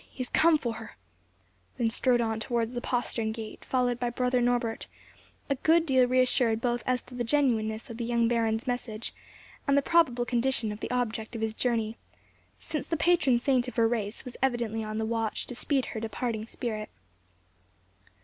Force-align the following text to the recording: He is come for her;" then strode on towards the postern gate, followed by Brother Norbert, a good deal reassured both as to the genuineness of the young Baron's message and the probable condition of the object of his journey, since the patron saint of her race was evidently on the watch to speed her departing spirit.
He 0.09 0.21
is 0.23 0.29
come 0.29 0.57
for 0.57 0.73
her;" 0.81 0.97
then 1.77 1.91
strode 1.91 2.21
on 2.21 2.39
towards 2.39 2.73
the 2.73 2.81
postern 2.81 3.31
gate, 3.31 3.63
followed 3.63 3.99
by 3.99 4.09
Brother 4.09 4.41
Norbert, 4.41 4.87
a 5.47 5.53
good 5.53 5.85
deal 5.85 6.07
reassured 6.07 6.59
both 6.59 6.81
as 6.87 7.03
to 7.03 7.13
the 7.13 7.23
genuineness 7.23 7.87
of 7.87 7.97
the 7.97 8.03
young 8.03 8.27
Baron's 8.27 8.65
message 8.65 9.13
and 9.67 9.77
the 9.77 9.83
probable 9.83 10.25
condition 10.25 10.71
of 10.71 10.79
the 10.79 10.89
object 10.89 11.35
of 11.35 11.41
his 11.41 11.53
journey, 11.53 11.97
since 12.59 12.87
the 12.87 12.97
patron 12.97 13.37
saint 13.37 13.67
of 13.67 13.75
her 13.75 13.87
race 13.87 14.25
was 14.25 14.35
evidently 14.41 14.83
on 14.83 14.97
the 14.97 15.05
watch 15.05 15.45
to 15.45 15.53
speed 15.53 15.85
her 15.85 15.99
departing 15.99 16.47
spirit. 16.47 16.89